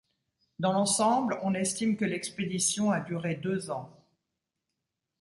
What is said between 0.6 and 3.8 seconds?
l'ensemble, on estime que l'expédition a duré deux